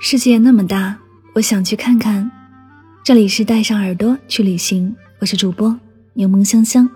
[0.00, 0.96] 世界那么大，
[1.34, 2.30] 我想去看看。
[3.04, 5.78] 这里是带上耳朵去旅行，我是主播
[6.14, 6.88] 柠檬香香。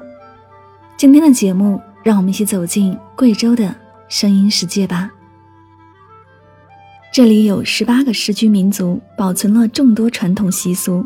[0.96, 3.74] 今天的节目，让我们一起走进贵州的
[4.08, 5.10] 声音世界吧。
[7.12, 11.04] 这里有十八个世居民族，保存了众多传统习俗。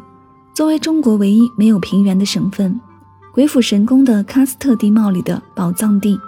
[0.55, 2.80] 作为中国唯一没有平原的省份，
[3.33, 6.19] 鬼斧神工的喀斯特地貌里的宝藏地，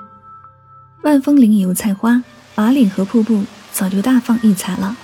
[1.02, 2.22] 万峰林油菜花、
[2.54, 4.96] 马岭河瀑布早就大放异彩了。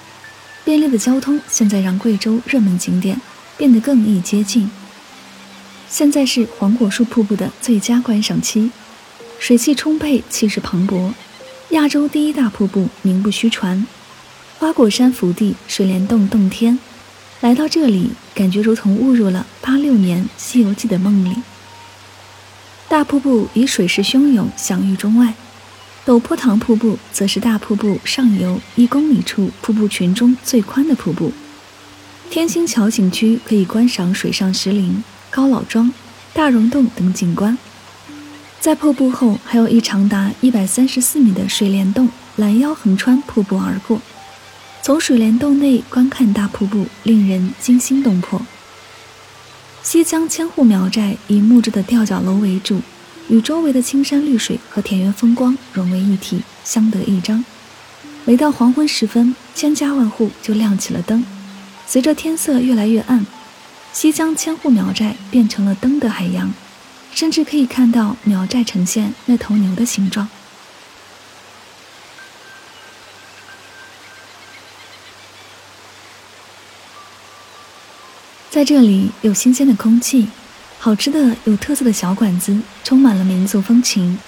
[0.65, 3.21] 便利的交通现在让贵州热门景点
[3.57, 4.71] 变得更易接近。
[5.89, 8.71] 现在是黄果树瀑布的最佳观赏期，
[9.39, 11.13] 水汽充沛，气势磅礴，
[11.71, 13.87] 亚洲第一大瀑布名不虚传。
[14.59, 16.79] 花果山福地，水帘洞洞天，
[17.43, 21.37] 来到这里，感觉如同误入了八六年《西游记》的梦里。
[22.89, 25.35] 大瀑布以水势汹涌享誉中外。
[26.07, 31.33] 陡坡塘瀑布则是大瀑布上游一公里处瀑布群中最宽的瀑布。
[32.29, 35.91] 天星桥景区可以观赏水上石林、高老庄、
[36.35, 37.57] 大溶洞等景观。
[38.61, 44.03] 在瀑布后，还有一长达一百三十四米的水帘洞拦腰横穿瀑布而过，
[44.83, 48.43] 从水帘洞内观看大瀑布，令人惊心动魄。
[49.83, 52.83] 西江千户苗寨以木质的吊脚楼为主。
[53.29, 57.45] 与周围的青山绿水和田园风光融为一体，相得益彰。
[58.25, 61.25] 每到黄昏时分，千家万户就亮起了灯。
[61.87, 63.25] 随着天色越来越暗，
[63.93, 66.53] 西江千户苗寨变成了灯的海洋，
[67.15, 70.29] 甚至可以看到苗寨呈现那头牛的形状。
[78.51, 80.29] 在这里有新鲜的空气。
[80.85, 84.19] 好吃的、有特色的小馆子，充满了民族风情，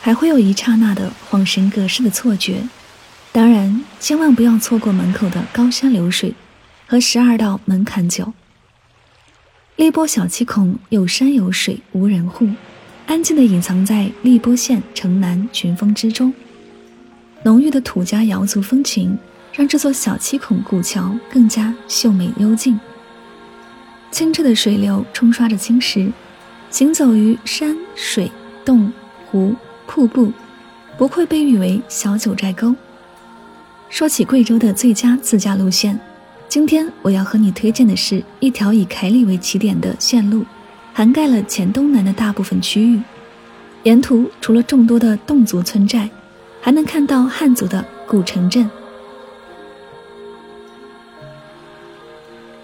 [0.00, 2.62] 还会有一刹那的恍神隔世的错觉。
[3.32, 6.32] 当然，千万不要错过门口的高山流水
[6.86, 8.32] 和十二道门槛酒。
[9.74, 12.48] 荔波小七孔有山有水无人户，
[13.08, 16.32] 安静地隐藏在荔波县城南群峰之中。
[17.42, 19.18] 浓郁的土家瑶族风情，
[19.52, 22.78] 让这座小七孔古桥更加秀美幽静。
[24.14, 26.08] 清澈的水流冲刷着青石，
[26.70, 28.30] 行走于山水
[28.64, 28.92] 洞
[29.26, 29.52] 湖
[29.88, 30.32] 瀑布，
[30.96, 32.72] 不愧被誉为小九寨沟。
[33.88, 35.98] 说起贵州的最佳自驾路线，
[36.48, 40.46] 今天我要和你推荐的是一条以凯里为起点的线路，
[40.92, 43.02] 涵盖了黔东南的大部分区域。
[43.82, 46.08] 沿途除了众多的侗族村寨，
[46.60, 48.70] 还能看到汉族的古城镇。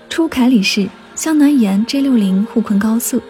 [0.09, 0.89] 出凯里市。
[1.21, 3.21] 向南沿 J 六零沪昆高速、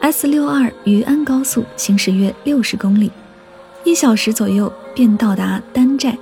[0.00, 3.12] S 六二渝安高速行驶约六十公里，
[3.84, 6.18] 一小时左右便到达丹寨。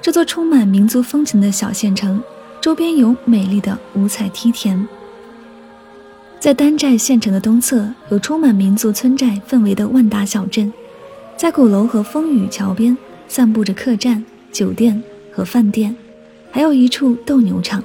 [0.00, 2.22] 这座充满民族风情的小县城，
[2.58, 4.88] 周边有美丽的五彩梯田。
[6.38, 10.72] 在丹寨县城的东侧，有充满民族村寨氛围的万达小镇，
[11.36, 12.96] 在鼓楼和风雨桥边
[13.28, 15.94] 散布着客栈、酒店和饭店，
[16.50, 17.84] 还有一处斗牛场。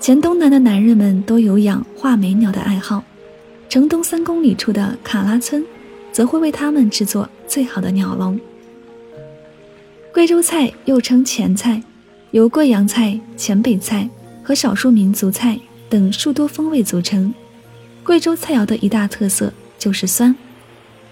[0.00, 3.04] 黔东南的男人们都有养画眉鸟的爱好，
[3.68, 5.62] 城东三公里处的卡拉村，
[6.10, 8.40] 则会为他们制作最好的鸟笼。
[10.10, 11.82] 贵州菜又称黔菜，
[12.30, 14.08] 由贵阳菜、黔北菜
[14.42, 15.60] 和少数民族菜
[15.90, 17.32] 等数多风味组成。
[18.02, 20.34] 贵州菜肴的一大特色就是酸，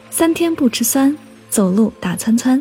[0.09, 1.15] 三天不吃酸，
[1.51, 2.61] 走路打窜窜。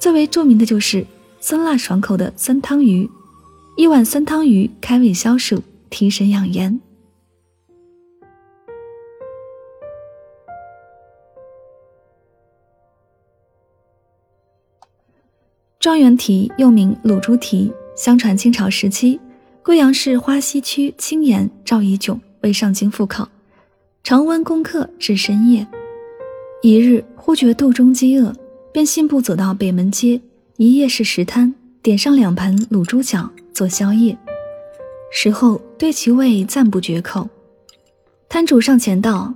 [0.00, 1.06] 最为著名的就是
[1.40, 3.08] 酸辣爽口的酸汤鱼。
[3.80, 6.78] 一碗酸汤鱼，开胃消暑，提神养颜。
[15.78, 19.18] 状元蹄又名卤猪蹄，相传清朝时期，
[19.62, 23.30] 贵阳市花溪区青岩赵以炯为上京赴考，
[24.04, 25.66] 常温功课至深夜。
[26.60, 28.30] 一日忽觉肚中饥饿，
[28.74, 30.20] 便信步走到北门街
[30.58, 33.30] 一夜市食摊，点上两盘卤猪脚
[33.60, 34.16] 做宵夜。
[35.12, 37.28] 食后对其味赞不绝口。
[38.26, 39.34] 摊主上前道：“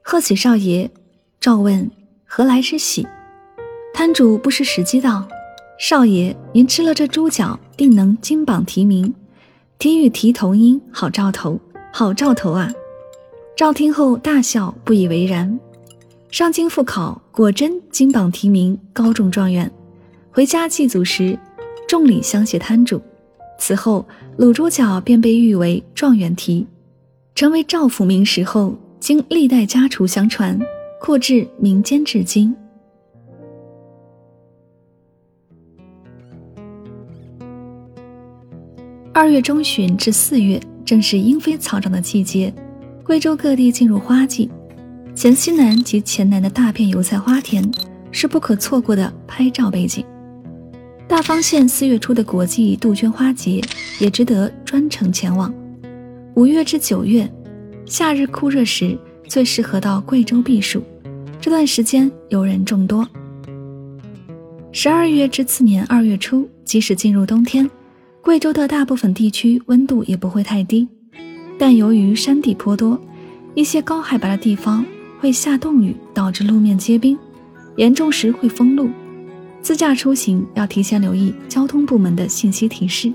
[0.00, 0.90] 贺喜少爷。”
[1.38, 1.90] 赵问
[2.24, 3.06] ：“何来之喜？”
[3.92, 5.28] 摊主不失时机道
[5.78, 9.14] ：“少爷，您吃了这猪脚，定能金榜题名。
[9.78, 11.60] 题与题同音，好兆头，
[11.92, 12.72] 好兆头啊！”
[13.54, 15.60] 赵听后大笑，不以为然。
[16.30, 19.70] 上京复考，果真金榜题名，高中状元。
[20.30, 21.38] 回家祭祖时，
[21.86, 23.02] 重礼相谢摊主。
[23.58, 24.06] 此后，
[24.38, 26.66] 卤猪脚便被誉为状元蹄，
[27.34, 30.58] 成为赵府名食后，经历代家厨相传，
[31.00, 32.54] 扩至民间至今。
[39.12, 42.52] 二月中旬至四月，正是莺飞草长的季节，
[43.02, 44.50] 贵州各地进入花季。
[45.14, 47.66] 黔西南及黔南的大片油菜花田
[48.12, 50.04] 是不可错过的拍照背景。
[51.16, 53.58] 大方县四月初的国际杜鹃花节
[53.98, 55.50] 也值得专程前往。
[56.34, 57.26] 五月至九月，
[57.86, 60.82] 夏日酷热时最适合到贵州避暑，
[61.40, 63.08] 这段时间游人众多。
[64.72, 67.70] 十二月至次年二月初，即使进入冬天，
[68.20, 70.86] 贵州的大部分地区温度也不会太低，
[71.58, 73.00] 但由于山地颇多，
[73.54, 74.84] 一些高海拔的地方。
[75.18, 77.18] 会下冻雨，导致路面结冰，
[77.76, 78.90] 严重时会封路。
[79.66, 83.12] 自驾出行要提前留意交通部门的信息提示。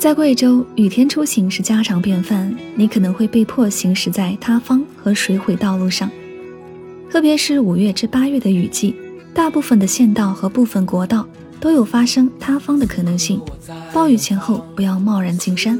[0.00, 6.10] 在贵州，雨天出行是家常便饭，你可能会被迫行驶在塌方和水毁道路上，
[7.08, 8.96] 特别是五月至八月的雨季，
[9.32, 11.24] 大部分的县道和部分国道
[11.60, 13.40] 都有发生塌方的可能性。
[13.92, 15.78] 暴雨前后不要贸然进山。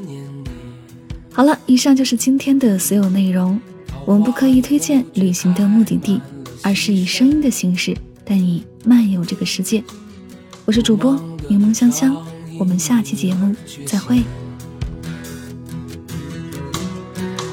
[1.32, 3.60] 好了，以上就是今天的所有内容。
[4.06, 6.20] 我们不刻意推荐旅行的目的地，
[6.64, 7.94] 而是以声音的形式
[8.24, 9.84] 带你漫游这个世界。
[10.64, 11.14] 我是主播
[11.46, 12.16] 柠檬香香，
[12.58, 14.22] 我们下期节目再会。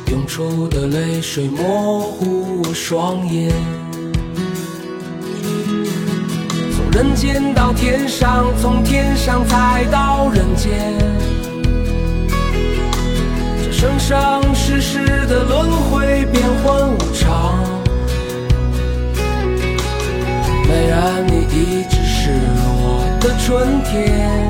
[0.09, 3.51] 涌出的泪水模糊我双眼，
[6.73, 10.95] 从人间到天上，从天上再到人间。
[13.73, 16.97] 生生世世的轮回，变幻无
[22.23, 24.47] 是我的春天，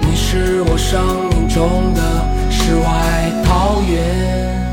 [0.00, 2.02] 你是我生命中的
[2.50, 4.63] 世外桃源。